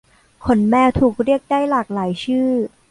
[0.45, 2.49] ขนแมวถูกเรียกได้หลากหลายชื่อ